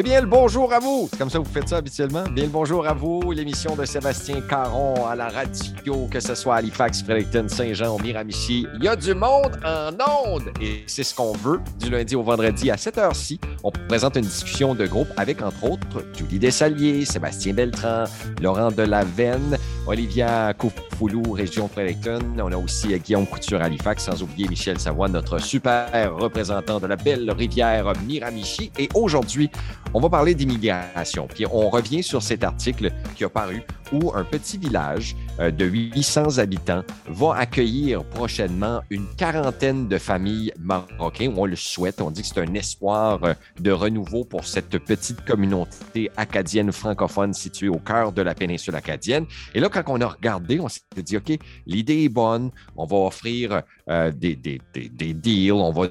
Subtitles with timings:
[0.00, 1.08] Eh bien, le bonjour à vous.
[1.10, 2.22] C'est comme ça que vous faites ça habituellement.
[2.30, 3.32] Bien, le bonjour à vous.
[3.32, 8.64] L'émission de Sébastien Caron à la radio, que ce soit à Halifax, Fredericton, Saint-Jean, Miramichi.
[8.76, 11.58] Il y a du monde en ondes et c'est ce qu'on veut.
[11.80, 15.64] Du lundi au vendredi à 7 h-ci, on présente une discussion de groupe avec, entre
[15.64, 18.04] autres, Julie Dessalier, Sébastien Beltran,
[18.40, 19.58] Laurent Delavenne,
[19.88, 22.20] Olivia Koufoulou, région Fredericton.
[22.38, 26.86] On a aussi Guillaume Couture à Halifax, sans oublier Michel Savoie, notre super représentant de
[26.86, 28.70] la belle rivière Miramichi.
[28.78, 29.50] Et aujourd'hui,
[29.94, 31.26] on va parler d'immigration.
[31.26, 36.38] Puis on revient sur cet article qui a paru où un petit village de 800
[36.38, 41.34] habitants va accueillir prochainement une quarantaine de familles marocaines.
[41.36, 45.24] On le souhaite, on dit que c'est un espoir euh, de renouveau pour cette petite
[45.24, 49.26] communauté acadienne francophone située au cœur de la péninsule acadienne.
[49.54, 51.32] Et là, quand on a regardé, on s'est dit, OK,
[51.66, 55.88] l'idée est bonne, on va offrir euh, des, des, des, deals, on va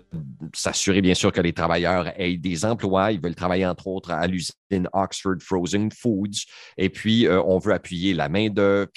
[0.53, 4.27] s'assurer bien sûr que les travailleurs aient des emplois, ils veulent travailler entre autres à
[4.27, 6.45] l'usine Oxford Frozen Foods,
[6.77, 8.89] et puis on veut appuyer la main-d'œuvre,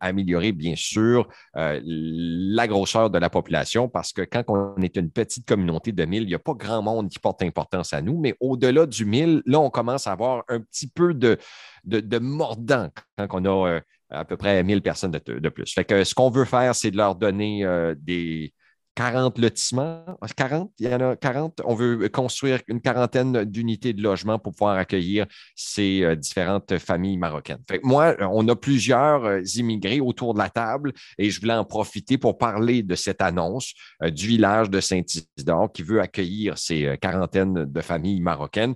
[0.00, 5.10] améliorer, bien sûr, euh, la grosseur de la population, parce que quand on est une
[5.10, 8.18] petite communauté de 1000, il n'y a pas grand monde qui porte importance à nous,
[8.18, 11.38] mais au-delà du 1000, là, on commence à avoir un petit peu de,
[11.84, 15.72] de, mordant quand on a euh, à peu près 1000 personnes de, plus.
[15.72, 18.52] Fait que ce qu'on veut faire, c'est de leur donner euh, des,
[18.98, 20.04] 40 lotissements.
[20.36, 21.60] 40, il y en a 40.
[21.64, 25.24] On veut construire une quarantaine d'unités de logement pour pouvoir accueillir
[25.54, 27.62] ces euh, différentes familles marocaines.
[27.84, 32.18] moi, on a plusieurs euh, immigrés autour de la table et je voulais en profiter
[32.18, 37.66] pour parler de cette annonce euh, du village de Saint-Isidore qui veut accueillir ces quarantaines
[37.66, 38.74] de familles marocaines.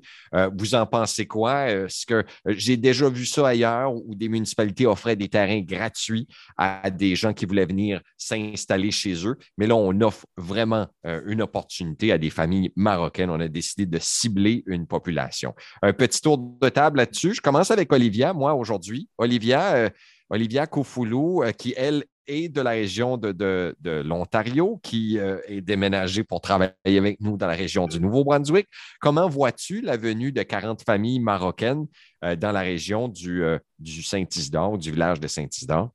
[0.57, 1.69] vous en pensez quoi?
[1.69, 6.91] Est-ce que j'ai déjà vu ça ailleurs où des municipalités offraient des terrains gratuits à
[6.91, 9.37] des gens qui voulaient venir s'installer chez eux?
[9.59, 13.31] Mais là, on offre vraiment euh, une opportunité à des familles marocaines.
[13.31, 15.55] On a décidé de cibler une population.
[15.83, 17.35] Un petit tour de table là-dessus.
[17.35, 19.09] Je commence avec Olivia, moi, aujourd'hui.
[19.19, 19.91] Olivia, euh,
[20.31, 23.75] Olivia Koufoulou, euh, qui, elle, est de la région de,
[24.05, 28.69] l'Ontario, qui est déménagée pour travailler avec nous dans la région du Nouveau-Brunswick.
[29.01, 31.89] Comment vois-tu la venue de 40 familles marocaines
[32.23, 33.43] dans la région du,
[33.81, 35.91] du Saint-Isidore, du village de Saint-Isidore?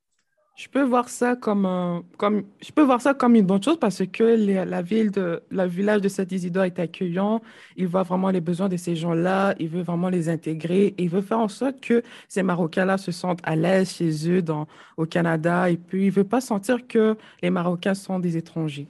[0.57, 4.01] Je peux voir ça comme, comme, je peux voir ça comme une bonne chose parce
[4.07, 7.43] que la ville de, le village de Saint-Isidore est accueillant.
[7.75, 9.53] Il voit vraiment les besoins de ces gens-là.
[9.59, 10.95] Il veut vraiment les intégrer.
[10.97, 14.65] il veut faire en sorte que ces Marocains-là se sentent à l'aise chez eux dans,
[14.97, 15.69] au Canada.
[15.69, 18.87] Et puis, il veut pas sentir que les Marocains sont des étrangers.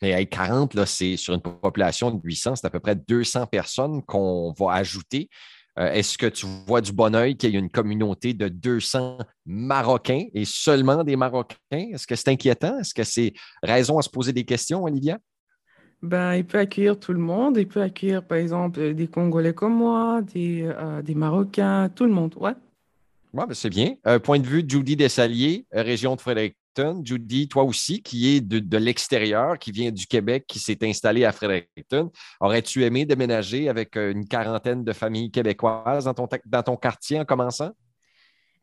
[0.00, 4.00] Et 40, là, c'est sur une population de 800, c'est à peu près 200 personnes
[4.04, 5.28] qu'on va ajouter.
[5.78, 9.18] Euh, est-ce que tu vois du bon oeil qu'il y a une communauté de 200
[9.46, 11.56] Marocains et seulement des Marocains?
[11.70, 12.78] Est-ce que c'est inquiétant?
[12.78, 15.18] Est-ce que c'est raison à se poser des questions, Olivia?
[16.02, 17.56] Ben, il peut accueillir tout le monde.
[17.56, 22.12] Il peut accueillir, par exemple, des Congolais comme moi, des, euh, des Marocains, tout le
[22.12, 22.34] monde.
[22.38, 22.54] Ouais.
[23.34, 23.94] Ouais, ben c'est bien.
[24.06, 26.56] Euh, point de vue de Judy Dessalier, région de Frédéric,
[27.02, 31.32] Judy, toi aussi, qui est de, l'extérieur, qui vient du Québec, qui s'est installé à
[31.32, 37.24] Fredericton, aurais-tu aimé déménager avec euh, une quarantaine de familles québécoises dans ton, quartier en
[37.24, 37.70] commençant?
[37.70, 37.72] Euh,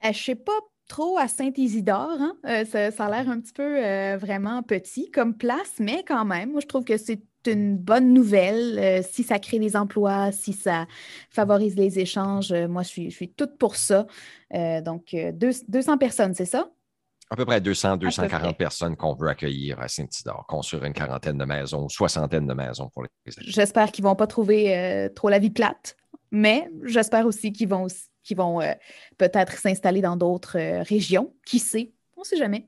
[0.03, 2.18] je ne sais pas trop à Saint-Isidore.
[2.20, 2.36] Hein.
[2.46, 6.62] Euh, ça, a l'air un petit peu vraiment petit comme place, mais quand même, moi,
[6.62, 9.03] je trouve que c'est une bonne nouvelle.
[9.03, 10.88] si ça crée des emplois, si ça
[11.30, 14.08] favorise les échanges, moi, je suis, je suis toute pour ça.
[14.52, 16.70] donc, 200 personnes, c'est ça?
[17.31, 21.46] À peu près 200, 240 personnes qu'on veut accueillir à Saint-Isidore, construire une quarantaine de
[21.46, 25.40] maisons, soixantaine de maisons pour les J'espère qu'ils ne vont pas trouver euh, trop la
[25.40, 25.97] vie plate,
[26.30, 27.88] mais j'espère aussi qu'ils vont,
[28.35, 28.74] vont euh,
[29.18, 31.34] peut-être s'installer dans d'autres euh, régions.
[31.46, 31.94] Qui sait?
[32.16, 32.68] On ne sait jamais.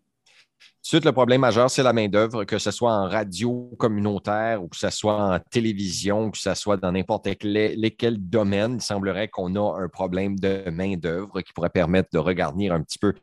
[0.88, 4.78] Ensuite, le problème majeur, c'est la main-d'œuvre, que ce soit en radio communautaire ou que
[4.78, 8.75] ce soit en télévision, que ce soit dans n'importe lesquels domaines.
[8.75, 13.00] Il semblerait qu'on a un problème de main-d'œuvre qui pourrait permettre de regarder un petit
[13.00, 13.13] peu,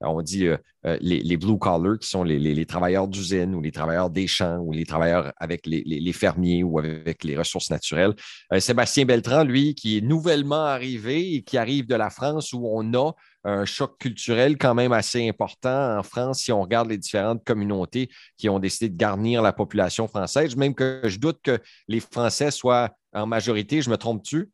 [0.00, 4.10] on dit euh, euh, les, blue collars, qui sont les, travailleurs d'usine ou les travailleurs
[4.10, 8.14] des champs ou les travailleurs avec les, fermiers ou avec les ressources naturelles.
[8.52, 12.68] Euh, Sébastien Beltran, lui, qui est nouvellement arrivé et qui arrive de la France où
[12.68, 13.12] on a
[13.44, 18.08] un choc culturel quand même assez important en France si on regarde les différentes communautés
[18.36, 21.58] qui ont décidé de garnir la population française, même que je doute que
[21.88, 23.82] les Français soient en majorité.
[23.82, 24.50] Je me trompe-tu?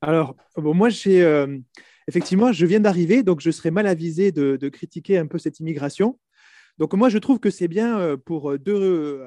[0.00, 1.58] Alors, moi, j'ai euh,
[2.08, 6.18] effectivement, je viens d'arriver, donc je serais mal avisé de, critiquer un peu cette immigration.
[6.78, 9.24] Donc, moi, je trouve que c'est bien euh, pour deux,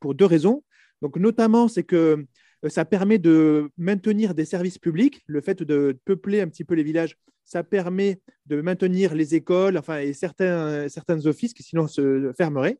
[0.00, 0.62] pour deux raisons.
[1.02, 2.26] Donc, notamment, c'est que
[2.64, 5.22] euh, ça permet de maintenir des services publics.
[5.26, 9.78] Le fait de peupler un petit peu les villages, ça permet de maintenir les écoles
[9.78, 12.78] enfin, et certains, certains offices qui sinon se fermeraient.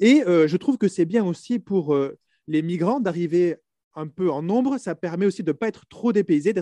[0.00, 3.56] Et euh, je trouve que c'est bien aussi pour euh, les migrants d'arriver
[3.94, 6.54] un peu en nombre, ça permet aussi de ne pas être trop dépaysé,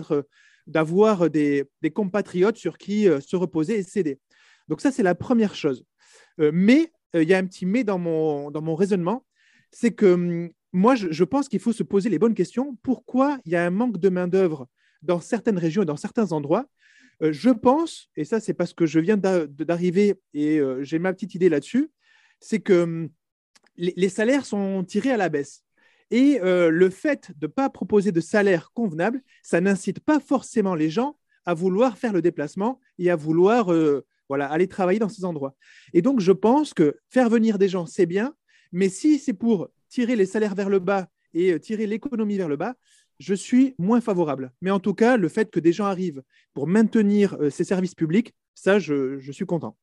[0.67, 4.19] d'avoir des, compatriotes sur qui se reposer et céder.
[4.67, 5.85] Donc ça, c'est la première chose.
[6.39, 9.25] mais il y a un petit mais dans mon, dans mon raisonnement,
[9.71, 12.77] c'est que hum, moi, je, pense qu'il faut se poser les bonnes questions.
[12.83, 14.67] Pourquoi il y a un manque de main-d'œuvre
[15.01, 16.67] dans certaines régions et dans certains endroits euh,
[17.21, 21.35] Je pense, et ça, c'est parce que je viens d'arriver et euh, j'ai ma petite
[21.35, 21.91] idée là-dessus,
[22.39, 23.09] c'est que hum,
[23.77, 25.63] les, salaires sont tirés à la baisse.
[26.11, 30.75] Et euh, le fait de ne pas proposer de salaire convenable, ça n'incite pas forcément
[30.75, 33.71] les gens à vouloir faire le déplacement et à vouloir
[34.29, 35.55] voilà, aller travailler dans ces endroits.
[35.93, 38.33] Et donc, je pense que faire venir des gens, c'est bien,
[38.71, 42.47] mais si c'est pour tirer les salaires vers le bas et euh, tirer l'économie vers
[42.47, 42.75] le bas,
[43.19, 44.51] je suis moins favorable.
[44.61, 46.23] Mais en tout cas, le fait que des gens arrivent
[46.53, 49.77] pour maintenir euh, ces services publics, ça, je, suis content.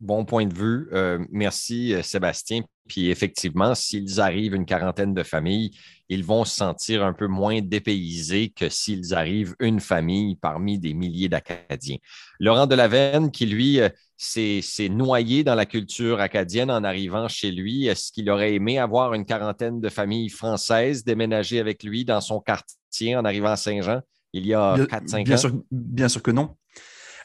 [0.00, 0.88] Bon point de vue.
[0.92, 2.62] Euh, merci, Sébastien.
[2.88, 5.70] Puis effectivement, s'ils arrivent une quarantaine de familles,
[6.08, 10.92] ils vont se sentir un peu moins dépaysés que s'ils arrivent une famille parmi des
[10.92, 11.96] milliers d'Acadiens.
[12.38, 13.80] Laurent Delavenne, qui lui
[14.16, 19.14] s'est noyé dans la culture acadienne en arrivant chez lui, est-ce qu'il aurait aimé avoir
[19.14, 24.00] une quarantaine de familles françaises déménager avec lui dans son quartier en arrivant à Saint-Jean
[24.32, 25.36] il y a 4-5 ans?
[25.36, 26.56] Sûr, bien sûr que non.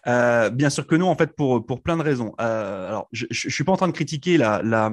[0.07, 2.33] Euh, bien sûr que non, en fait, pour, pour plein de raisons.
[2.39, 4.91] Euh, alors, je ne suis pas en train de critiquer la, la,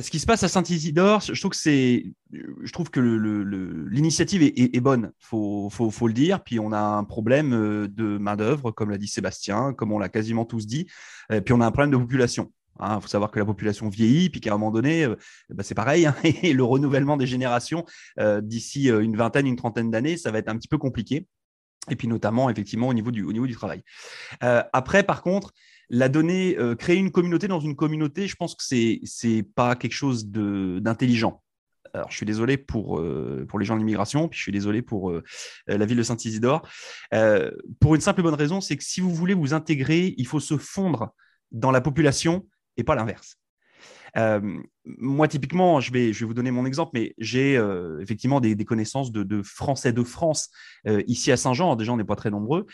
[0.00, 3.00] ce qui se passe à Saint-Isidore, je trouve que c'est, je trouve que
[3.90, 6.42] l'initiative est, bonne, faut, faut, le dire.
[6.42, 9.98] Puis on a un problème euh, de main d'œuvre, comme l'a dit Sébastien, comme on
[9.98, 10.86] l'a quasiment tous dit.
[11.44, 12.52] Puis on a un problème de population.
[12.80, 13.00] Il hein.
[13.00, 15.16] faut savoir que la population vieillit, puis qu'à un moment donné, euh,
[15.50, 16.06] bah, c'est pareil.
[16.06, 16.14] Hein.
[16.42, 17.84] et le renouvellement des générations
[18.18, 21.26] euh, d'ici une vingtaine, une trentaine d'années, ça va être un petit peu compliqué.
[21.90, 23.82] Et puis notamment, effectivement, au niveau du travail.
[24.40, 25.54] après, par contre,
[25.90, 29.76] la donnée, euh, créer une communauté dans une communauté, je pense que c'est c'est pas
[29.76, 31.42] quelque chose d'intelligent.
[31.94, 34.82] Alors, je suis désolé pour, euh, pour les gens de l'immigration, puis je suis désolé
[34.82, 35.24] pour euh,
[35.66, 36.68] la ville de Saint-Isidore.
[37.80, 40.40] pour une simple et bonne raison, c'est que si vous voulez vous intégrer, il faut
[40.40, 41.14] se fondre
[41.50, 42.46] dans la population
[42.76, 43.38] et pas l'inverse.
[44.88, 49.12] Euh, moi, typiquement, je vais, vous donner mon exemple, mais j'ai euh, effectivement des, connaissances
[49.12, 50.50] de, Français de France
[50.86, 51.76] euh, ici à Saint-Jean.
[51.76, 52.66] Déjà, on n'est pas très nombreux,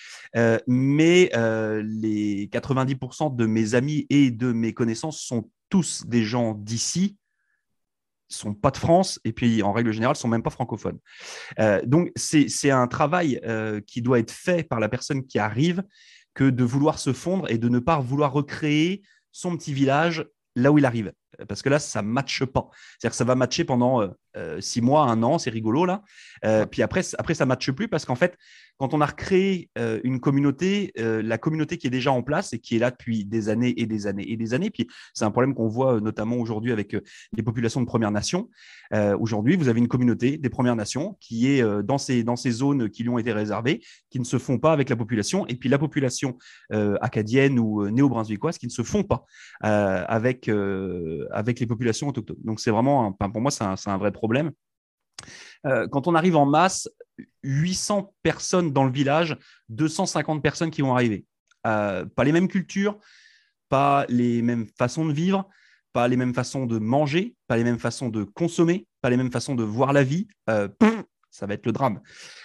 [0.66, 7.16] mais les 90% de mes amis et de mes connaissances sont tous des gens d'ici,
[8.28, 10.98] sont pas de France et puis en règle générale sont même pas francophones.
[11.84, 13.40] donc c'est un travail
[13.86, 15.82] qui doit être fait par la personne qui arrive
[16.34, 19.02] que de vouloir se fondre et de ne pas vouloir recréer
[19.32, 20.26] son petit village
[20.56, 21.12] là où il arrive.
[21.48, 22.68] Parce que là, ça ne matche pas.
[22.98, 24.02] C'est-à-dire que ça va matcher pendant
[24.36, 26.02] euh, six mois, un an, c'est rigolo là.
[26.44, 28.36] Euh, puis après, après, ça ne matche plus parce qu'en fait,
[28.78, 32.58] quand on a recréé euh, une communauté, la communauté qui est déjà en place et
[32.58, 35.30] qui est là depuis des années et des années et des années, puis c'est un
[35.30, 36.96] problème qu'on voit notamment aujourd'hui avec
[37.36, 38.48] les populations de Premières Nations.
[39.20, 42.90] aujourd'hui, vous avez une communauté des Premières Nations qui est dans, ces, dans ces zones
[42.90, 45.68] qui lui ont été réservées, qui ne se font pas avec la population, et puis
[45.68, 46.36] la population
[47.00, 49.24] acadienne ou néo-brunswickoise qui ne se font pas
[49.60, 50.50] avec,
[51.30, 52.36] avec les populations autochtones.
[52.42, 54.23] Donc c'est vraiment, pour moi, c'est un, un vrai problème.
[55.66, 56.88] Euh, quand on arrive en masse,
[57.42, 59.36] 800 personnes dans le village,
[59.70, 61.24] 250 personnes qui vont arriver.
[61.66, 62.98] Euh, pas les mêmes cultures,
[63.68, 65.48] pas les mêmes façons de vivre,
[65.92, 69.32] pas les mêmes façons de manger, pas les mêmes façons de consommer, pas les mêmes
[69.32, 70.28] façons de voir la vie.
[70.50, 70.68] Euh,
[71.30, 72.00] ça va être le drame.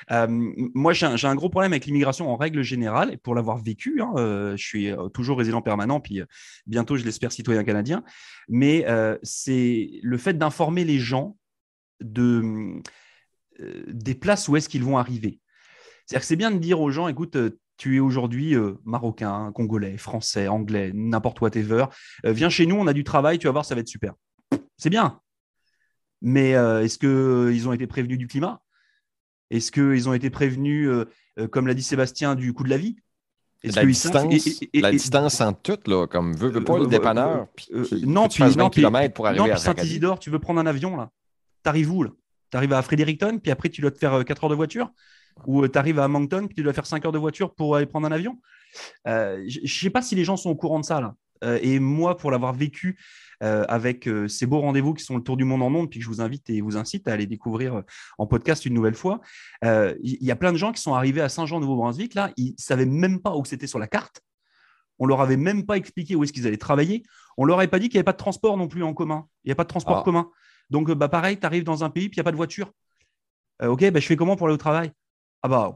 [0.10, 4.14] moi, j'ai un, gros problème avec l'immigration en règle générale, et pour l'avoir vécu, hein,
[4.56, 6.24] je suis toujours résident permanent, puis
[6.66, 8.04] bientôt, je l'espère, citoyen canadien,
[8.48, 8.88] mais
[9.22, 11.38] c'est le fait d'informer les gens
[12.02, 12.82] de,
[13.62, 15.40] euh, des places où est-ce qu'ils vont arriver.
[16.06, 19.52] C'est-à-dire que c'est bien de dire aux gens, écoute, euh, tu es aujourd'hui euh, marocain,
[19.54, 21.86] congolais, français, anglais, n'importe whatever,
[22.24, 24.14] viens chez nous, on a du travail, tu vas voir, ça va être super.
[24.78, 25.20] C'est bien.
[26.22, 28.62] Mais est-ce qu'ils ont été prévenus du climat?
[29.50, 30.90] Est-ce qu'ils ont été prévenus,
[31.52, 32.98] comme l'a dit Sébastien, du coût de la vie?
[33.64, 37.48] La, distance, la distance entre toutes, là, comme veut, veut pas le dépanneur.
[38.04, 38.70] non, puis, non,
[39.10, 41.10] pour arriver à Saint-Isidore, tu veux prendre un avion, là
[41.64, 42.12] T'arrives où, là?
[42.52, 44.92] Tu arrives à Fredericton, puis après, tu dois te faire 4 euh, heures de voiture,
[45.46, 47.76] ou euh, tu arrives à Moncton, puis tu dois faire 5 heures de voiture pour
[47.76, 48.40] aller prendre un avion?
[49.08, 51.00] Euh, je ne sais pas si les gens sont au courant de ça.
[51.02, 51.16] Là.
[51.62, 53.00] et moi, pour l'avoir vécu
[53.42, 56.10] avec ces beaux rendez-vous qui sont le tour du monde en monde, puis que je
[56.10, 57.84] vous invite et vous incite à aller découvrir
[58.18, 59.22] en podcast une nouvelle fois,
[59.64, 62.16] il y, a plein de gens qui sont arrivés à Saint-Jean-Nouveau-Brunswick.
[62.16, 64.22] Là, ils ne savaient même pas où c'était sur la carte.
[65.00, 67.04] On leur avait même pas expliqué où est-ce qu'ils allaient travailler.
[67.38, 69.26] On leur avait pas dit qu'il n'y avait pas de transport non plus en commun.
[69.46, 70.04] Il n'y a pas de transport ah.
[70.04, 70.30] commun.
[70.70, 72.38] Donc, euh, bah, pareil, tu arrives dans un pays, puis il n'y a pas de
[72.38, 72.72] voiture.
[73.62, 74.92] Euh, ok, bah, je fais comment pour aller au travail?
[75.42, 75.76] Ah bah,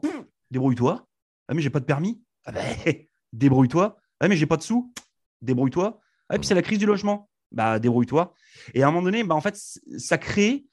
[0.51, 1.05] débrouille-toi.
[1.47, 2.21] Ah, mais j'ai pas de permis.
[2.45, 2.61] Ah bah,
[3.33, 3.97] débrouille-toi.
[4.19, 4.93] Ah, mais j'ai pas de sous.
[5.41, 5.99] Débrouille-toi.
[6.29, 7.29] Ah, puis c'est la crise du logement.
[7.51, 8.33] Bah, débrouille-toi.
[8.73, 9.59] Et à un moment donné, bah, en fait,
[9.97, 10.65] ça crée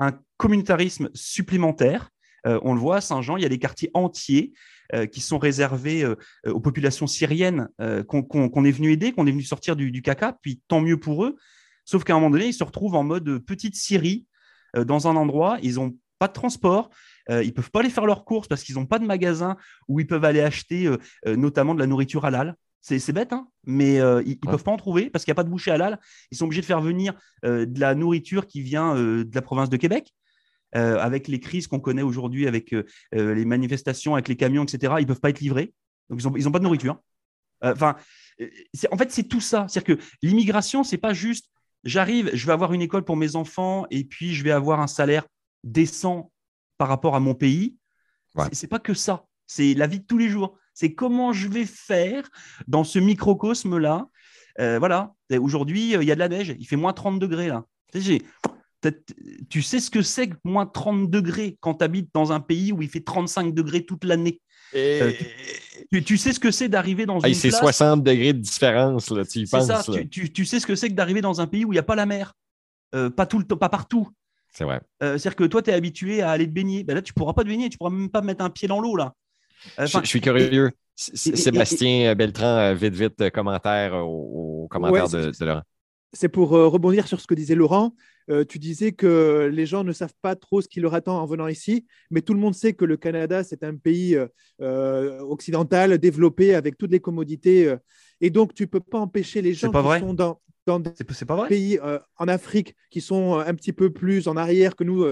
[0.00, 2.10] un communautarisme supplémentaire.
[2.44, 4.52] on le voit à Saint-Jean, il y a des quartiers entiers
[5.12, 6.04] qui sont réservés
[6.44, 7.68] aux populations syriennes
[8.08, 11.36] qu'on est venu aider, qu'on est venu sortir du, caca, puis tant mieux pour eux.
[11.84, 14.26] Sauf qu'à un moment donné, ils se retrouvent en mode petite Syrie
[14.74, 16.90] dans un endroit, ils n'ont pas de transport,
[17.28, 19.56] ils ils peuvent pas aller faire leurs courses parce qu'ils n'ont pas de magasin
[19.88, 20.88] où ils peuvent aller acheter
[21.26, 22.56] notamment de la nourriture halal.
[22.82, 25.36] C'est bête, hein mais euh, ils ne peuvent pas en trouver parce qu'il n'y a
[25.36, 26.00] pas de boucher halal.
[26.32, 29.42] Ils sont obligés de faire venir euh, de la nourriture qui vient euh, de la
[29.42, 30.12] province de Québec.
[30.74, 32.74] avec les crises qu'on connaît aujourd'hui, avec
[33.12, 35.74] les manifestations, avec les camions, etc., ils ne peuvent pas être livrés.
[36.08, 36.98] Donc, ils n'ont ils ont pas de nourriture.
[37.62, 37.94] Enfin,
[38.90, 39.66] en fait, c'est tout ça.
[39.68, 41.51] C'est-à-dire que l'immigration, c'est pas juste
[41.84, 44.86] j'arrive, je vais avoir une école pour mes enfants et puis je vais avoir un
[44.86, 45.26] salaire
[45.64, 46.32] décent
[46.78, 47.76] par rapport à mon pays.
[48.36, 49.26] Ce C'est pas que ça.
[49.46, 50.56] C'est la vie de tous les jours.
[50.74, 52.28] C'est comment je vais faire
[52.66, 54.08] dans ce microcosme-là.
[54.60, 57.48] Euh, voilà, aujourd'hui, euh, il y a de la neige, il fait moins 30 degrés
[57.48, 57.64] là.
[59.50, 62.72] Tu sais ce que c'est que moins 30 degrés quand tu habites dans un pays
[62.72, 64.40] où il fait 35 degrés toute l'année?
[64.74, 65.12] Euh,
[66.04, 69.44] tu, sais ce que c'est d'arriver dans une C'est 60 degrés de différence, là, tu
[69.44, 69.66] penses.
[69.66, 71.82] Ça, Tu, sais ce que c'est que d'arriver dans un pays où il n'y a
[71.82, 72.34] pas la mer?
[73.16, 74.08] pas, tout le pas partout.
[74.50, 74.80] C'est vrai.
[75.00, 76.84] C'est-à-dire que toi, tu es habitué à aller te baigner.
[76.84, 78.50] Ben là, tu ne pourras pas te baigner, tu ne pourras même pas mettre un
[78.50, 78.96] pied dans l'eau.
[78.96, 79.14] là.
[79.78, 80.72] je, suis curieux.
[80.94, 85.62] Sébastien Beltran, euh, vite, vite, euh, commentaire au, commentaire de, Laurent.
[86.12, 87.94] C'est pour euh, rebondir sur ce que disait Laurent.
[88.48, 91.48] tu disais que les gens ne savent pas trop ce qui leur attend en venant
[91.48, 94.16] ici, mais tout le monde sait que le Canada, c'est un pays
[94.60, 97.74] occidental, développé, avec toutes les commodités.
[98.20, 100.92] et donc, tu ne peux pas empêcher les gens qui sont dans, dans des
[101.48, 101.80] pays
[102.16, 105.04] en Afrique qui sont un petit peu plus en arrière que nous,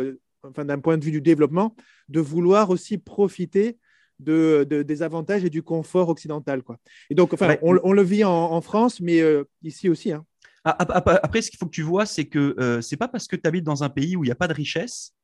[0.43, 1.75] enfin, d'un point de vue du développement,
[2.09, 3.77] de vouloir aussi profiter
[4.21, 6.63] de, des avantages et du confort occidental.
[6.63, 6.79] Quoi.
[7.09, 10.13] Et donc, enfin, on, le vit en, France, mais euh, ici aussi.
[10.13, 10.25] Hein.
[10.65, 13.47] Après, ce qu'il faut que tu vois, c'est que euh, c'est pas parce que tu
[13.47, 15.15] habites dans un pays où il n'y a pas de richesse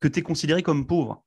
[0.00, 1.24] que tu es considéré comme pauvre.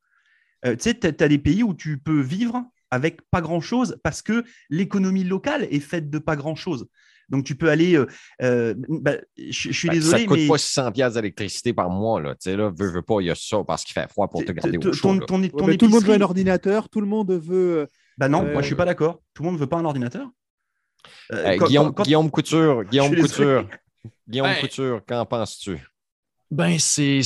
[0.65, 4.21] Euh, tu sais, tu as, des pays où tu peux vivre avec pas grand-chose parce
[4.21, 6.87] que l'économie locale est faite de pas grand-chose.
[7.29, 7.95] Donc, tu peux aller.
[7.95, 8.07] Euh,
[8.41, 10.23] euh, bah, je, suis ben, désolé.
[10.23, 12.19] Ça ne coûte pas 600 pièces d'électricité par mois.
[12.19, 12.33] Là.
[12.33, 14.43] Tu sais, là, veux, veux pas, il y a ça parce qu'il fait froid pour
[14.43, 15.19] te garder au chaud.
[15.19, 17.87] tout le monde veut un ordinateur, tout le monde veut.
[18.17, 19.21] Ben non, moi, je ne suis pas d'accord.
[19.33, 20.29] Tout le monde ne veut pas un ordinateur.
[21.31, 23.67] Guillaume, Guillaume Couture, Guillaume Couture,
[24.27, 25.79] Guillaume Couture, qu'en penses-tu?
[26.51, 27.21] Ben, c'est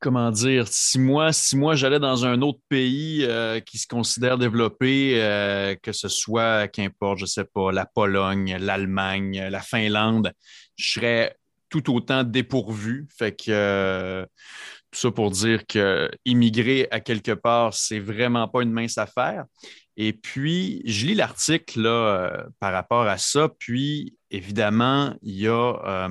[0.00, 4.38] comment dire, si moi, si moi j'allais dans un autre pays euh, qui se considère
[4.38, 10.32] développé, euh, que ce soit, qu'importe, je sais pas, la Pologne, l'Allemagne, la Finlande,
[10.76, 11.36] je serais
[11.68, 13.08] tout autant dépourvu.
[13.16, 14.26] Fait que euh,
[14.90, 19.44] tout ça pour dire que immigrer à quelque part, c'est vraiment pas une mince affaire.
[19.96, 21.82] Et puis, je lis l'article
[22.60, 23.48] par rapport à ça.
[23.48, 26.08] Puis, évidemment, il y a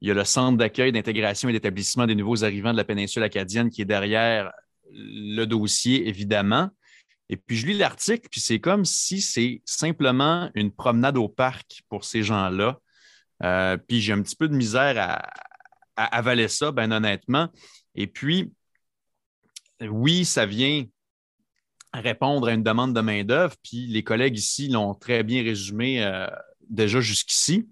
[0.00, 3.22] il y a le centre d'accueil, d'intégration et d'établissement des nouveaux arrivants de la péninsule
[3.22, 4.52] acadienne qui est derrière
[4.92, 6.70] le dossier, évidemment.
[7.28, 11.82] Et puis, je lis l'article, puis c'est comme si c'est simplement une promenade au parc
[11.88, 12.78] pour ces gens-là.
[13.42, 15.22] Euh, puis j'ai un petit peu de misère à,
[15.96, 17.48] avaler ça, bien honnêtement.
[17.94, 18.52] Et puis,
[19.80, 20.84] oui, ça vient
[21.94, 26.26] répondre à une demande de main-d'œuvre, puis les collègues ici l'ont très bien résumé euh,
[26.68, 27.68] déjà jusqu'ici.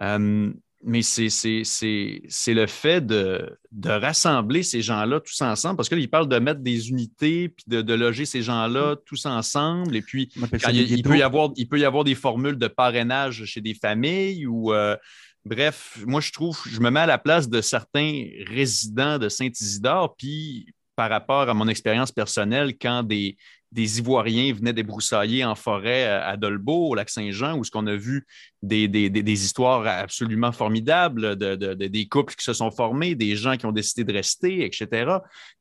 [0.00, 0.52] Euh,
[0.82, 6.60] mais c'est le fait de, rassembler ces gens-là tous ensemble, parce qu'il parle de mettre
[6.60, 8.98] des unités, puis de, loger ces gens-là mm.
[9.04, 9.94] tous ensemble.
[9.94, 10.32] Et puis,
[10.72, 14.46] il, peut y avoir, il peut y avoir des formules de parrainage chez des familles
[14.46, 14.72] ou.
[14.72, 14.96] Euh,
[15.44, 20.14] bref, moi, je trouve, je me mets à la place de certains résidents de Saint-Isidore,
[20.16, 20.66] puis
[21.00, 23.38] par rapport à mon expérience personnelle, quand des,
[23.72, 27.96] des Ivoiriens venaient débroussailler en forêt à Dolbeau, au lac Saint-Jean, où ce qu'on a
[27.96, 28.26] vu
[28.60, 28.84] des,
[29.32, 34.04] histoires absolument formidables de, des couples qui se sont formés, des gens qui ont décidé
[34.04, 35.10] de rester, etc.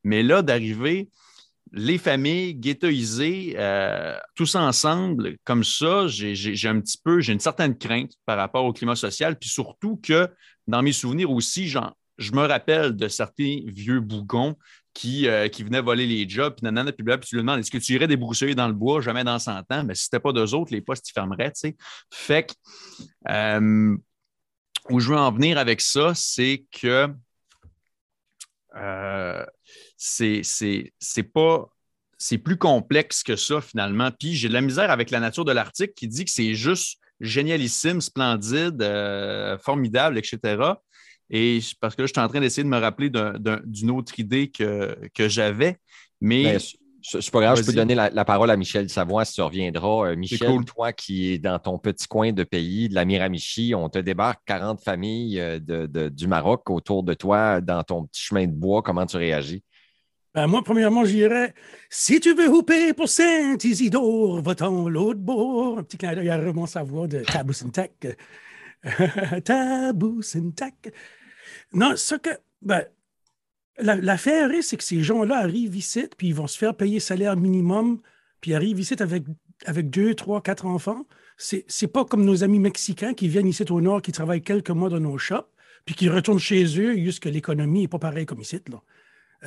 [0.03, 1.07] Mais là, d'arriver
[1.71, 7.77] les familles ghettoisées, euh, tous ensemble, comme ça, j'ai un petit peu, j'ai une certaine
[7.77, 10.27] crainte par rapport au climat social, puis surtout que
[10.67, 14.57] dans mes souvenirs aussi, je me rappelle de certains vieux bougons
[14.99, 17.77] qui, euh, qui venaient voler les jobs, puis nanana, puis, tu lui demandes est-ce que
[17.77, 19.83] tu irais débroussailler dans le bois jamais dans 100 ans?
[19.85, 21.77] Mais si c'était pas d'eux autres, les postes, ils fermeraient, tu sais.
[22.11, 22.53] Fait que,
[23.29, 23.95] euh,
[24.89, 27.07] où je veux en venir avec ça, c'est que
[28.75, 29.45] euh,
[29.95, 30.43] c'est
[31.33, 31.69] pas.
[32.17, 34.11] C'est plus complexe que ça, finalement.
[34.11, 36.99] Puis j'ai de la misère avec la nature de l'article qui dit que c'est juste
[37.21, 40.73] génialissime, splendide, euh, formidable, etc.
[41.29, 43.11] Et parce que là, je suis en train d'essayer de me rappeler
[43.65, 45.77] d'une autre idée que, que j'avais.
[46.21, 46.57] Mais
[47.01, 50.09] C'est pas grave, je peux donner la, la parole à Michel Savoie si tu reviendras.
[50.09, 50.65] Euh, Michel, cool.
[50.65, 54.41] toi qui es dans ton petit coin de pays, de la Miramichi, on te débarque
[54.45, 58.51] 40 familles euh, de- de- du Maroc autour de toi dans ton petit chemin de
[58.51, 58.81] bois.
[58.81, 59.63] Comment tu réagis?
[60.35, 61.53] Ben, moi, premièrement, je dirais
[61.89, 65.79] si tu veux hooper pour Saint-Isidore, va-t'en l'autre bord.
[65.79, 67.93] Un petit clin d'œil à Raymond Savoie de Tabou Syntac.
[69.45, 70.93] Tabou Syntac.
[71.73, 72.29] Non, ce que.
[72.61, 72.83] Ben,
[73.77, 76.99] la- L'affaire est, c'est que ces gens-là arrivent ici, puis ils vont se faire payer
[76.99, 77.99] salaire minimum,
[78.41, 79.23] puis ils arrivent ici avec,
[79.65, 81.05] avec deux, trois, quatre enfants.
[81.37, 84.71] C'est c'est pas comme nos amis mexicains qui viennent ici au nord, qui travaillent quelques
[84.71, 85.47] mois dans nos shops,
[85.85, 88.59] puis qui retournent chez eux, juste que l'économie n'est pas pareille comme ici.
[88.69, 88.81] Là.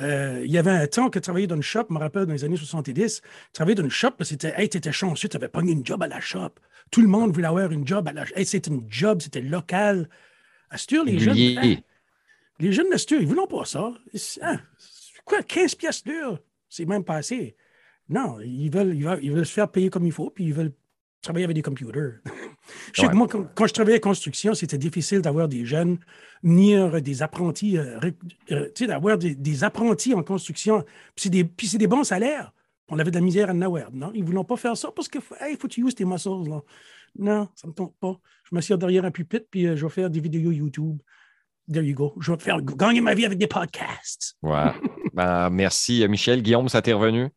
[0.01, 2.33] Euh, il y avait un temps que travailler dans une shop, je me rappelle dans
[2.33, 3.21] les années 70,
[3.53, 6.19] travailler dans une shop, c'était Hey, t'étais chanceux, tu avais pogné une job à la
[6.19, 6.49] shop.
[6.89, 10.09] Tout le monde voulait avoir une job à la Hey, c'était une job, c'était local.
[10.91, 11.37] Heure, les jeunes.
[12.59, 13.93] Les jeunes heure, ils ne voulaient pas ça.
[14.41, 14.59] Hein,
[15.25, 16.39] quoi, 15 pièces d'heure?
[16.69, 17.55] C'est même pas assez.
[18.09, 20.53] Non, ils veulent, ils, veulent, ils veulent se faire payer comme il faut, puis ils
[20.53, 20.73] veulent
[21.21, 22.19] travailler avec des computers.
[22.93, 23.11] je sais Ouais.
[23.11, 25.97] que moi, quand, quand je travaillais en construction, c'était difficile d'avoir des jeunes
[26.43, 27.99] venir des apprentis, euh,
[28.51, 30.81] euh, tu sais, d'avoir des, des apprentis en construction.
[31.15, 32.53] Puis c'est des, puis c'est des bons salaires.
[32.89, 33.89] On avait de la misère à Nowhere.
[33.93, 36.05] Non, ils ne voulaient pas faire ça parce que, hey, faut que tu uses tes
[36.05, 36.49] muscles.
[36.49, 36.61] Là.
[37.17, 38.19] Non, ça ne me tente pas.
[38.43, 40.99] Je m'assieds derrière un pupitre, puis euh, je vais faire des vidéos YouTube.
[41.71, 42.13] There you go.
[42.19, 44.35] Je vais faire gagner ma vie avec des podcasts.
[44.41, 44.71] Ouais.
[45.13, 46.41] Ben, merci, Michel.
[46.41, 47.29] Guillaume, ça t'est revenu?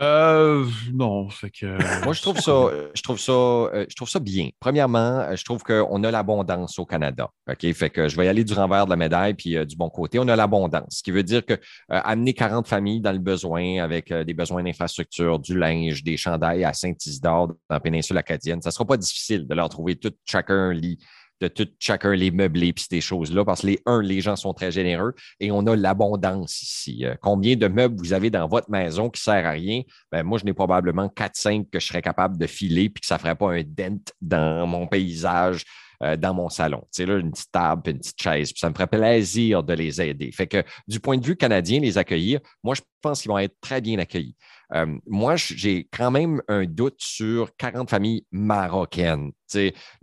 [0.00, 1.78] Euh, non, fait que.
[2.04, 4.48] Moi, je trouve ça, euh, je trouve ça, euh, je trouve ça bien.
[4.58, 7.30] Premièrement, euh, je trouve qu'on a l'abondance au Canada.
[7.48, 7.72] OK?
[7.72, 9.88] Fait que je vais y aller du renvers de la médaille puis euh, du bon
[9.88, 10.18] côté.
[10.18, 13.84] On a l'abondance, ce qui veut dire que euh, amener 40 familles dans le besoin
[13.84, 18.60] avec euh, des besoins d'infrastructure, du linge, des chandails à Saint-Isidore dans la péninsule acadienne,
[18.62, 20.98] ça ne sera pas difficile de leur trouver tout chacun un lit
[21.40, 24.54] de tout chacun les meublés puis ces choses-là, parce que les un, les gens sont
[24.54, 27.04] très généreux et on a l'abondance ici.
[27.04, 29.82] Euh, combien de meubles vous avez dans votre maison qui ne sert à rien?
[30.12, 33.16] Ben, moi, je n'ai probablement 4-5 que je serais capable de filer puis que ça
[33.16, 35.64] ne ferait pas un dent dans mon paysage,
[36.04, 36.82] euh, dans mon salon.
[36.98, 40.30] Là, une petite table, une petite chaise, ça me ferait plaisir de les aider.
[40.32, 43.56] Fait que du point de vue canadien, les accueillir, moi, je pense qu'ils vont être
[43.60, 44.36] très bien accueillis.
[44.74, 49.32] Euh, moi, j'ai quand même un doute sur 40 familles marocaines.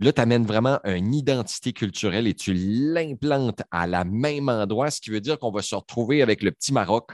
[0.00, 5.00] Là, tu amènes vraiment une identité culturelle et tu l'implantes à la même endroit, ce
[5.00, 7.12] qui veut dire qu'on va se retrouver avec le petit Maroc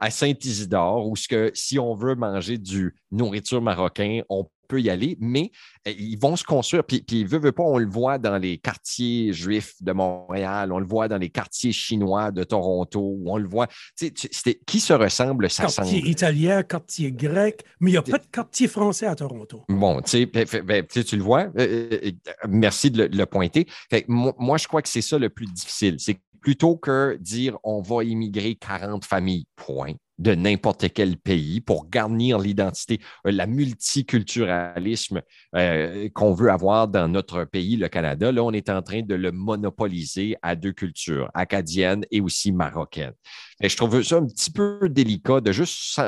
[0.00, 4.88] à Saint-Isidore, où ce que si on veut manger du nourriture marocain, on peut y
[4.88, 5.50] aller, mais
[5.88, 6.84] euh, ils vont se construire.
[6.84, 10.78] Puis, puis veut, veut pas, on le voit dans les quartiers juifs de Montréal, on
[10.78, 13.66] le voit dans les quartiers chinois de Toronto, on le voit.
[13.98, 16.08] Tu sais, qui se ressemble, ça Quartier semble.
[16.08, 19.64] italien, quartier grec, mais il n'y a pas de quartier français à Toronto.
[19.68, 21.50] Bon, tu sais, ben, ben, tu sais, tu le vois.
[21.58, 23.66] Euh, euh, euh, merci de le, de le pointer.
[23.90, 25.96] Fait moi, je crois que c'est ça le plus difficile.
[25.98, 31.88] C'est plutôt que dire on va immigrer 40 familles, point, de n'importe quel pays pour
[31.88, 35.22] garnir l'identité, euh, la multiculturalisme
[35.56, 39.14] euh, qu'on veut avoir dans notre pays, le Canada, là, on est en train de
[39.14, 43.14] le monopoliser à deux cultures, acadienne et aussi marocaine.
[43.62, 46.00] Et je trouve ça un petit peu délicat de juste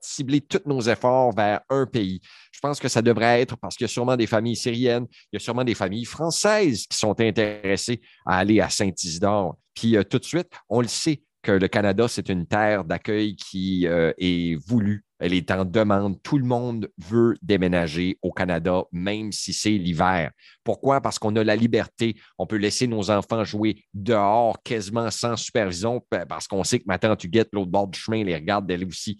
[0.00, 2.20] cibler tous nos efforts vers un pays.
[2.62, 5.28] Je pense que ça devrait être parce qu'il y a sûrement des familles syriennes, il
[5.32, 9.56] y a sûrement des familles françaises qui sont intéressées à aller à Saint-Isidore.
[9.74, 13.34] Puis euh, tout de suite, on le sait que le Canada, c'est une terre d'accueil
[13.34, 15.06] qui euh, est voulue.
[15.20, 16.22] Elle est en demande.
[16.22, 20.30] Tout le monde veut déménager au Canada, même si c'est l'hiver.
[20.62, 21.00] Pourquoi?
[21.00, 22.16] Parce qu'on a la liberté.
[22.38, 26.98] On peut laisser nos enfants jouer dehors quasiment sans supervision parce qu'on sait que ma
[26.98, 29.18] tante Huguette, l'autre bord du chemin, les regarde d'elle aussi.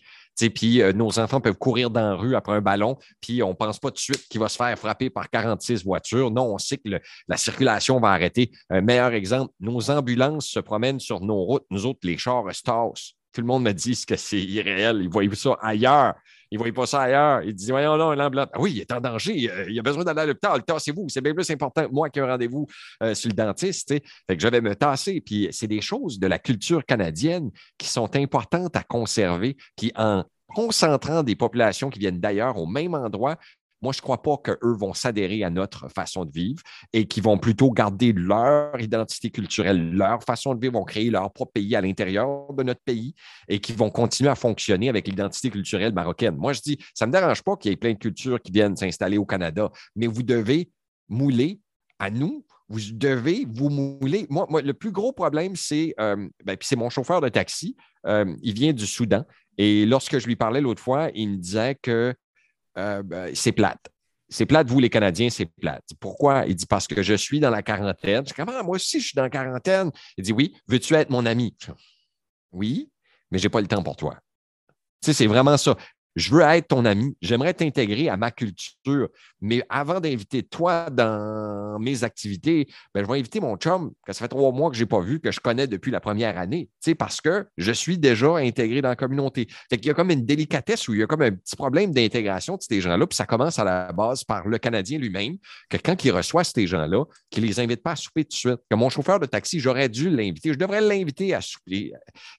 [0.48, 3.54] Puis euh, nos enfants peuvent courir dans la rue après un ballon, puis on ne
[3.54, 6.30] pense pas tout de suite qu'il va se faire frapper par 46 voitures.
[6.30, 6.88] Non, on sait que
[7.28, 8.50] la circulation va arrêter.
[8.70, 11.66] Un meilleur exemple, nos ambulances se promènent sur nos routes.
[11.70, 13.12] Nous autres, les chars se tassent.
[13.32, 15.00] Tout le monde me dit que c'est irréel.
[15.02, 16.14] Ils voient ça ailleurs.
[16.50, 17.42] Ils ne voient pas ça ailleurs.
[17.42, 18.48] Ils disent Voyons là, l'ambulance.
[18.52, 19.50] Ah oui, il est en danger.
[19.50, 20.62] Euh, il a besoin d'aller à l'hôpital.
[20.64, 21.08] Tassez-vous.
[21.08, 22.66] C'est bien plus important que moi qui ai un rendez-vous
[23.02, 23.88] euh, sur le dentiste.
[23.88, 24.02] tu sais.
[24.28, 25.20] Fait que je vais me tasser.
[25.20, 29.56] Puis c'est des choses de la culture canadienne qui sont importantes à conserver.
[29.76, 33.36] Puis en concentrant des populations qui viennent d'ailleurs au même endroit,
[33.82, 36.62] moi, je ne crois pas qu'eux vont s'adhérer à notre façon de vivre
[36.92, 41.32] et qu'ils vont plutôt garder leur identité culturelle, leur façon de vivre, vont créer leur
[41.32, 43.14] propre pays à l'intérieur de notre pays
[43.48, 46.36] et qui vont continuer à fonctionner avec l'identité culturelle marocaine.
[46.36, 48.52] Moi, je dis, ça ne me dérange pas qu'il y ait plein de cultures qui
[48.52, 50.70] viennent s'installer au Canada, mais vous devez
[51.08, 51.60] mouler
[51.98, 52.44] à nous.
[52.68, 54.26] Vous devez vous mouler.
[54.30, 57.76] Moi, le plus gros problème, c'est, euh, ben, c'est mon chauffeur de taxi.
[58.06, 59.24] Euh, il vient du Soudan.
[59.58, 62.14] Et lorsque je lui parlais l'autre fois, il me disait que
[62.80, 63.80] euh, ben, c'est plate.
[64.28, 65.84] C'est plate, vous les Canadiens, c'est plate.
[65.98, 66.46] Pourquoi?
[66.46, 68.22] Il dit parce que je suis dans la quarantaine.
[68.24, 68.62] Je dis, comment?
[68.62, 69.90] Moi aussi, je suis dans la quarantaine.
[70.16, 71.56] Il dit oui, veux-tu être mon ami?
[72.52, 72.90] Oui,
[73.30, 74.16] mais je n'ai pas le temps pour toi.
[75.02, 75.76] Tu sais, c'est vraiment ça
[76.16, 79.08] je veux être ton ami, j'aimerais t'intégrer à ma culture,
[79.40, 84.20] mais avant d'inviter toi dans mes activités, ben, je vais inviter mon chum, que ça
[84.20, 86.68] fait trois mois que je n'ai pas vu, que je connais depuis la première année,
[86.98, 89.46] parce que je suis déjà intégré dans la communauté.
[89.70, 91.92] Fait qu'il y a comme une délicatesse où il y a comme un petit problème
[91.92, 95.36] d'intégration de ces gens-là, puis ça commence à la base par le Canadien lui-même,
[95.68, 98.34] que quand il reçoit ces gens-là, qu'il ne les invite pas à souper tout de
[98.34, 98.60] suite.
[98.68, 101.92] Que mon chauffeur de taxi, j'aurais dû l'inviter, je devrais l'inviter à souper.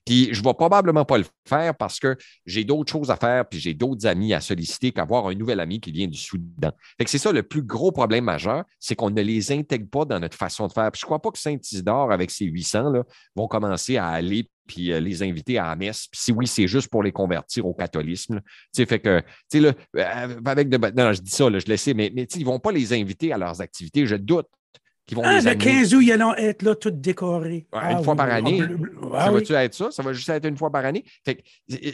[0.04, 3.48] Puis je ne vais probablement pas le faire parce que j'ai d'autres choses à faire,
[3.48, 6.72] puis j'ai d'autres amis à solliciter qu'avoir un nouvel ami qui vient du Soudan.
[7.06, 10.36] c'est ça le plus gros problème majeur, c'est qu'on ne les intègre pas dans notre
[10.36, 10.90] façon de faire.
[10.94, 13.04] je ne crois pas que Saint-Isidore, avec ses 800, là,
[13.36, 16.08] vont commencer à aller puis euh, les inviter à la messe.
[16.12, 18.40] Si oui, c'est juste pour les convertir au catholisme.
[18.74, 19.72] Tu fait que, tu euh,
[20.44, 22.72] avec de, non, je dis ça, je le sais, mais, mais ils ne vont pas
[22.72, 24.46] les inviter à leurs activités, je doute
[25.22, 27.66] ah, le 15 août, ils allont être là, tout décorés.
[27.72, 28.60] une ah fois par année.
[28.60, 29.90] ça va-tu être ça?
[29.90, 31.04] Ça va juste être une fois par année?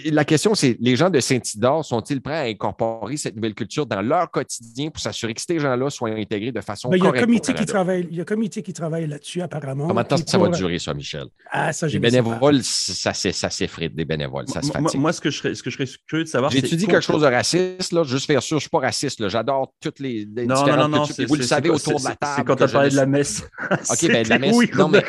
[0.06, 4.02] la question, c'est les gens de Saint-Isidore sont-ils prêts à incorporer cette nouvelle culture dans
[4.02, 7.04] leur quotidien pour s'assurer que ces gens-là soient intégrés de façon correcte?
[7.04, 9.40] Il, y a un comité qui travaille, il y a un comité qui travaille là-dessus,
[9.40, 9.88] apparemment.
[9.88, 11.26] Combien de temps ça va durer, ça, Michel?
[11.50, 14.48] Ah, ça, Les bénévoles, ça, s'effrite, des bénévoles.
[14.48, 15.00] Ça se fatigue.
[15.00, 17.00] Moi, ce, que je serais, ce que je serais curieux de savoir, J'ai étudié quelque
[17.00, 19.28] chose de raciste, là, juste faire sûr, je ne suis pas raciste.
[19.28, 22.32] J'adore toutes les, les non, non, non, Vous le savez autour de la table.
[22.36, 23.42] C'est quand tu as parlé de la messe.
[23.90, 24.74] OK, ben la messe.
[24.74, 25.04] non, mais,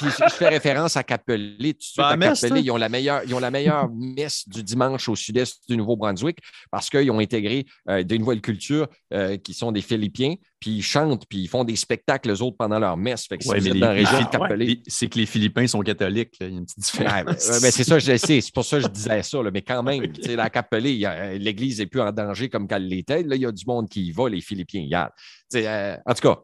[0.00, 1.74] je fais référence à Capelé.
[1.74, 5.08] Tu sais, à Capelé, ils ont, la meilleure, ils ont la meilleure messe du dimanche
[5.08, 6.38] au sud-est du Nouveau-Brunswick
[6.70, 10.82] parce qu'ils ont intégré euh, des nouvelles cultures euh, qui sont des Philippiens, puis ils
[10.82, 13.26] chantent, puis ils font des spectacles, eux autres, pendant leur messe.
[13.26, 14.82] Fait que ouais, dans la région de Capelé.
[14.86, 16.34] C'est que les Philippins sont catholiques.
[16.40, 17.60] Il y a une petite différence.
[17.62, 18.40] Ben, c'est ça, je sais.
[18.40, 19.38] C'est pour ça que je disais ça.
[19.52, 20.36] mais quand même, okay.
[20.36, 23.22] la Capelé, l'Église n'est plus en danger comme qu'elle l'était.
[23.22, 24.86] Là, il y a du monde qui y va, les Philippiens.
[25.54, 26.40] Euh, en tout cas,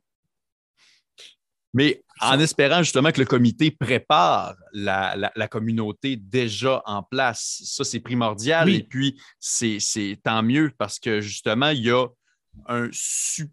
[1.76, 8.00] mais en espérant justement que le comité prépare la, communauté déjà en place, ça c'est
[8.00, 8.70] primordial.
[8.70, 12.06] Et puis, c'est tant mieux parce que justement, il y a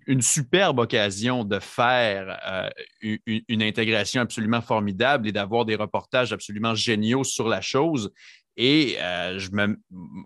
[0.07, 6.75] une superbe occasion de faire euh, une, intégration absolument formidable et d'avoir des reportages absolument
[6.75, 8.13] géniaux sur la chose.
[8.55, 9.49] Et euh, je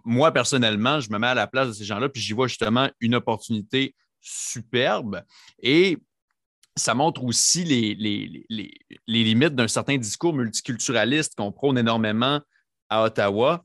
[0.06, 2.92] moi, personnellement, je me mets à la place de ces gens-là, puis j'y vois justement
[3.00, 5.24] une opportunité superbe.
[5.64, 5.98] Et
[6.78, 7.96] ça montre aussi les,
[8.50, 8.74] les,
[9.08, 12.40] limites d'un certain discours multiculturaliste qu'on prône énormément
[12.90, 13.64] à Ottawa,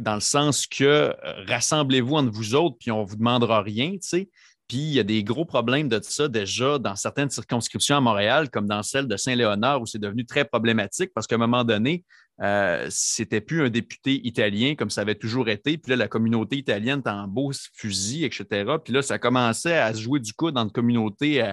[0.00, 1.12] dans le sens que euh,
[1.46, 4.30] rassemblez-vous entre vous autres, puis on ne vous demandera rien, tu sais.
[4.66, 8.50] Puis il y a des gros problèmes de ça déjà dans certaines circonscriptions à Montréal,
[8.50, 12.02] comme dans celle de Saint-Léonard, où c'est devenu très problématique parce qu'à un moment donné,
[12.40, 15.76] euh, c'était plus un député italien comme ça avait toujours été.
[15.76, 18.64] Puis là, la communauté italienne était en beau fusil, etc.
[18.82, 21.52] Puis là, ça commençait à se jouer du coup dans une communauté euh,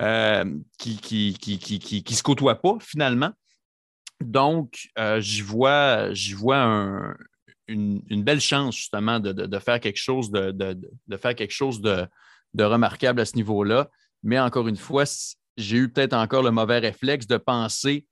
[0.00, 0.44] euh,
[0.78, 3.32] qui qui, qui, qui, se côtoient pas finalement.
[4.20, 7.14] Donc, euh, j'y vois, vois
[7.68, 12.08] une, belle chance justement de, faire quelque chose de, de faire quelque chose de,
[12.58, 13.88] remarquable à ce niveau-là.
[14.22, 15.04] Mais encore une fois,
[15.56, 18.06] j'ai eu peut-être encore le mauvais réflexe de penser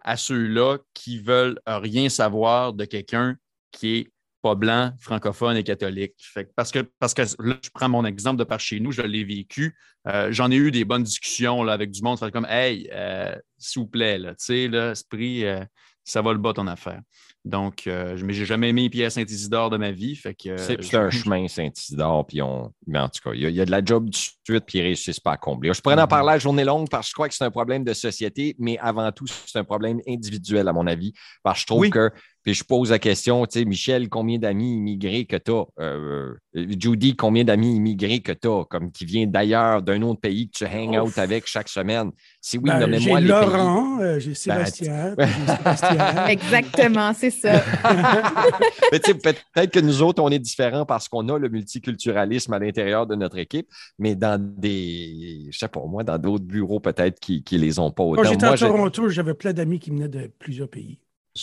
[0.00, 3.36] à ceux-là qui veulent rien savoir de quelqu'un
[3.72, 4.12] qui est
[4.42, 6.14] pas blanc, francophone et catholique.
[6.56, 9.24] parce, que, parce que là, je prends mon exemple de par chez nous, je l'ai
[9.24, 9.76] vécu.
[10.06, 13.82] Euh, j'en ai eu des bonnes discussions là, avec du monde, comme Hey, euh, s'il
[13.82, 15.64] vous plaît, tu sais, l'esprit, euh,
[16.04, 17.00] ça va le bas ton affaire.
[17.44, 20.16] Donc, mais j'ai jamais mis pied à Saint-Isidore de ma vie.
[20.16, 22.74] Fait que, c'est un chemin Saint-Isidore, puis on.
[22.86, 25.20] Mais en tout cas, il y, a, de la job du suite, puis ils réussissent
[25.20, 25.72] pas à combler.
[25.72, 26.08] Je pourrais en mm-hmm.
[26.08, 28.76] parler à journée longue parce que je crois que c'est un problème de société, mais
[28.78, 31.12] avant tout, c'est un problème individuel, à mon avis.
[31.42, 32.10] Parce que je trouve que
[32.48, 35.66] puis je pose la question, tu sais, Michel, combien d'amis immigrés que tu as?
[35.80, 40.48] Euh, Judy, combien d'amis immigrés que tu as, comme qui vient d'ailleurs, d'un autre pays
[40.48, 42.10] que tu hang out avec chaque semaine?
[42.40, 45.14] Si oui, ben, nommez-moi les Laurent, euh, j'ai ben, Sébastien,
[45.56, 46.26] Sébastien.
[46.28, 47.60] Exactement, c'est ça.
[48.92, 53.14] peut-être que nous autres, on est différents parce qu'on a le multiculturalisme à l'intérieur de
[53.14, 57.58] notre équipe, mais dans des, je sais pas moi, dans d'autres bureaux peut-être qui ne
[57.58, 58.22] les ont pas autant.
[58.22, 60.98] Quand j'étais à Toronto, j'avais plein d'amis qui venaient de plusieurs pays.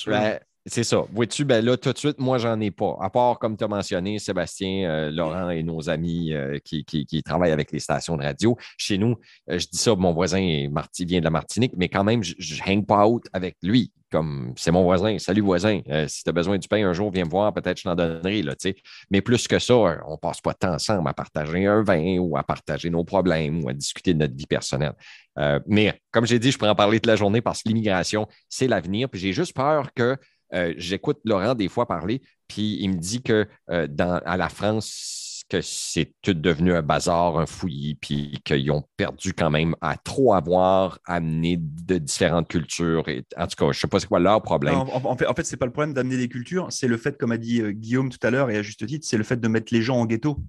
[0.07, 1.05] Ben, c'est ça.
[1.11, 2.97] Vois-tu, ben là, tout de suite, moi, j'en ai pas.
[2.99, 6.83] À part, comme tu as mentionné, Sébastien, euh, Laurent et nos amis euh, qui,
[7.23, 8.57] travaillent avec les stations de radio.
[8.75, 9.15] Chez nous,
[9.51, 12.63] euh, je dis ça, mon voisin Marty vient de la Martinique, mais quand même, je
[12.65, 13.91] hang pas out avec lui.
[14.11, 15.19] Comme c'est mon voisin.
[15.19, 15.81] Salut, voisin.
[16.07, 18.43] si tu as besoin du pain un jour, viens me voir, peut-être je t'en donnerai.
[18.43, 18.53] Là,
[19.09, 19.75] mais plus que ça,
[20.07, 23.63] on passe pas de temps ensemble à partager un vin ou à partager nos problèmes
[23.63, 24.93] ou à discuter de notre vie personnelle.
[25.65, 28.67] mais comme j'ai dit, je pourrais en parler toute la journée parce que l'immigration, c'est
[28.67, 29.09] l'avenir.
[29.09, 30.17] Puis j'ai juste peur que
[30.55, 34.49] euh, j'écoute Laurent des fois parler, puis il me dit que euh, dans, à la
[34.49, 39.75] France que c'est tout devenu un bazar, un fouillis, puis qu'ils ont perdu quand même
[39.79, 43.03] à trop avoir amené de différentes cultures.
[43.37, 44.73] En tout cas, je ne sais pas c'est quoi leur problème.
[44.75, 47.37] En, fait, fait c'est pas le problème d'amener des cultures, c'est le fait, comme a
[47.37, 49.73] dit euh, Guillaume tout à l'heure, et à juste titre, c'est le fait de mettre
[49.73, 50.39] les gens en ghetto.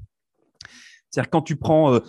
[1.10, 2.00] C'est-à-dire quand tu prends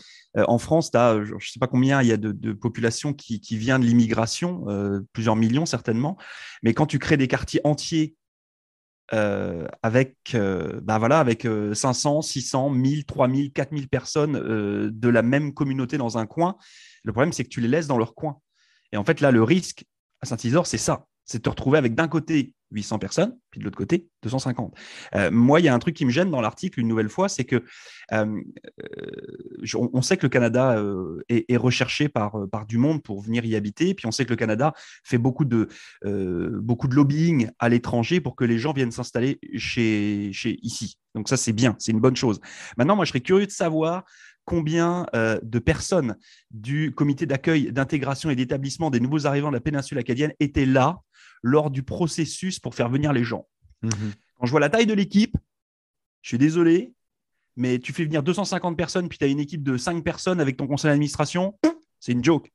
[0.46, 3.14] en France, tu as, je ne sais pas combien il y a de, de population
[3.14, 6.18] qui, qui vient de l'immigration, euh, plusieurs millions certainement,
[6.64, 8.16] mais quand tu crées des quartiers entiers
[9.14, 15.10] euh, avec, euh, bah voilà, avec euh, 500, 600, 1000, 3000, 4000 personnes euh, de
[15.10, 16.58] la même communauté dans un coin,
[17.04, 18.40] le problème c'est que tu les laisses dans leur coin.
[18.92, 19.86] Et en fait là, le risque
[20.22, 23.66] à Saint-Isidore, c'est ça, c'est de te retrouver avec d'un côté 800 personnes, puis de
[23.66, 24.76] l'autre côté 250.
[25.16, 27.30] Euh, moi, il y a un truc qui me gêne dans l'article une nouvelle fois,
[27.30, 27.64] c'est que
[28.14, 28.42] euh,
[29.64, 33.46] je- on, sait que le Canada euh, est, recherché par, euh, du monde pour venir
[33.46, 35.68] y habiter, puis on sait que le Canada fait beaucoup de,
[36.06, 40.98] euh, lobbying à l'étranger pour que les gens viennent s'installer chez, ici.
[41.16, 42.40] Donc ça, c'est bien, c'est une bonne chose.
[42.78, 44.04] Maintenant, moi, je serais curieux de savoir
[44.46, 46.16] combien euh, de personnes
[46.52, 51.02] du comité d'accueil, d'intégration et d'établissement des nouveaux arrivants de la péninsule acadienne étaient là
[51.44, 53.48] lors du processus pour faire venir les gens.
[53.82, 55.36] Quand je vois la taille de l'équipe,
[56.22, 56.94] je suis désolé,
[57.56, 60.58] mais tu fais venir 250 personnes, puis tu as une équipe de 5 personnes avec
[60.58, 61.58] ton conseil d'administration,
[62.00, 62.52] c'est une joke.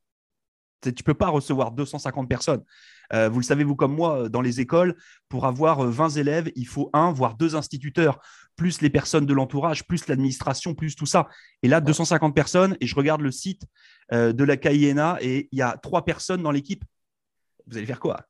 [0.81, 2.63] Tu ne peux pas recevoir 250 personnes.
[3.13, 4.95] Euh, vous le savez, vous comme moi, euh, dans les écoles,
[5.29, 8.19] pour avoir euh, 20 élèves, il faut un, voire deux instituteurs,
[8.55, 11.29] plus les personnes de l'entourage, plus l'administration, plus tout ça.
[11.61, 13.63] Et là, 250 personnes, et je regarde le site
[14.11, 16.83] euh, de la KINA, et il y a trois personnes dans l'équipe.
[17.67, 18.25] Vous allez faire quoi?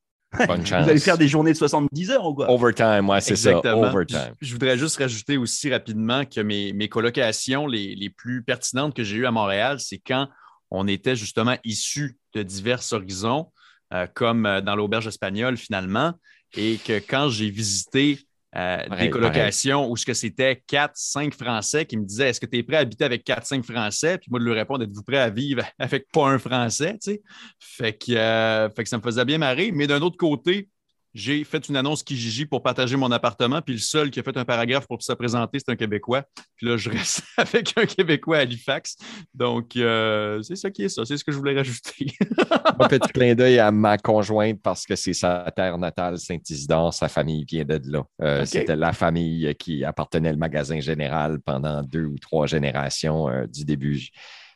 [0.47, 0.87] Bonne Vous chance.
[0.87, 2.49] allez faire des journées de 70 heures ou quoi?
[2.49, 3.51] Overtime, ouais, c'est ça.
[3.51, 3.87] Exactement.
[3.89, 4.33] Overtime.
[4.41, 8.95] Je, je voudrais juste rajouter aussi rapidement que mes, mes colocations les, les plus pertinentes
[8.95, 10.27] que j'ai eues à Montréal, c'est quand
[10.71, 13.51] on était justement issus de divers horizons,
[13.93, 16.13] euh, comme euh, dans l'auberge espagnole finalement,
[16.55, 18.19] et que quand j'ai visité
[18.55, 22.45] euh, des colocations où ce que c'était 4, 5 Français qui me disaient Est-ce que
[22.45, 24.17] tu es prêt à habiter avec 4, 5 Français?
[24.19, 26.93] Puis moi de lui répondre Êtes-vous prêt à vivre avec pas un Français?
[26.93, 27.21] Tu sais?
[27.59, 29.71] Fait que, euh, fait que ça me faisait bien marrer.
[29.71, 30.69] Mais d'un autre côté,
[31.13, 34.35] j'ai fait une annonce Kijiji pour partager mon appartement, puis le seul qui a fait
[34.35, 36.23] un paragraphe pour se présenter, c'est un Québécois.
[36.55, 38.97] Puis là, je reste avec un Québécois à Halifax.
[39.33, 41.05] Donc, euh, c'est ça qui est ça.
[41.05, 42.07] C'est ce que je voulais rajouter.
[42.79, 46.93] Un petit clin d'œil à ma conjointe parce que c'est sa terre natale, Saint-Isidore.
[46.93, 48.03] Sa famille vient de là.
[48.21, 48.45] Euh.
[48.45, 53.65] C'était la famille qui appartenait au magasin général pendant deux ou trois générations euh, du
[53.65, 54.09] début.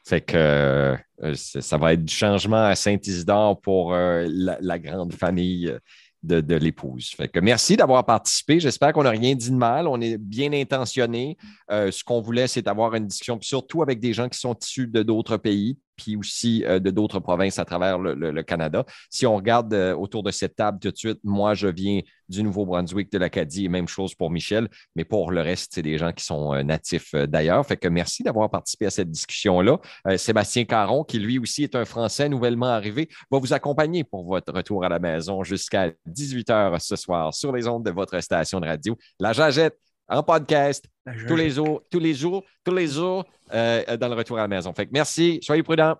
[0.06, 0.96] Fait que
[1.34, 5.78] ça va être du changement à Saint-Isidore pour la, la grande famille
[6.24, 7.16] de, l'épouse.
[7.42, 8.60] Merci d'avoir participé.
[8.60, 9.88] J'espère qu'on n'a rien dit de mal.
[9.88, 11.38] On est bien intentionné.
[11.72, 14.88] Euh, ce qu'on voulait, c'est avoir une discussion, surtout avec des gens qui sont issus
[14.88, 18.86] de d'autres pays, puis aussi euh, de d'autres provinces à travers le, Canada.
[19.10, 22.44] Si on regarde euh, autour de cette table tout de suite, moi, je viens du
[22.44, 26.12] Nouveau-Brunswick, de l'Acadie, et même chose pour Michel, mais pour le reste, c'est des gens
[26.12, 27.66] qui sont euh, natifs d'ailleurs.
[27.66, 29.80] Fait que merci d'avoir participé à cette discussion-là.
[30.18, 34.54] Sébastien Caron, qui lui aussi est un Français nouvellement arrivé, va vous accompagner pour votre
[34.54, 38.68] retour à la maison jusqu'à 18h ce soir sur les ondes de votre station de
[38.68, 38.98] radio.
[39.20, 40.86] La Jagette en podcast
[41.28, 44.48] tous les jours, tous les jours, tous les jours euh, dans le retour à la
[44.48, 44.74] maison.
[44.74, 45.98] Fait que merci, soyez prudents.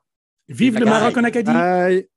[0.48, 0.86] Vive le.
[0.86, 1.52] Maroc en Acadie!
[1.52, 2.08] Bye.